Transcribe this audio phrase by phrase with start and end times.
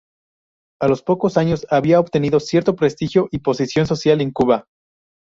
[0.81, 4.65] A los pocos años había obtenido cierto prestigio y posición social en Cuba.